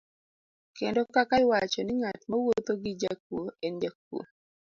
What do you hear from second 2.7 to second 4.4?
gi jakuo en jakuo.